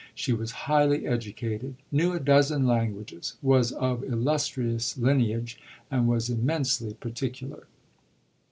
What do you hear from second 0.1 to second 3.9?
She was highly educated, knew a dozen languages, was